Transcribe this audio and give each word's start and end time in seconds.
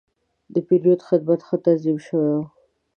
د 0.53 0.55
پیرود 0.67 0.99
خدمت 1.09 1.39
ښه 1.47 1.55
تنظیم 1.65 1.97
شوی 2.05 2.29
و. 2.37 2.39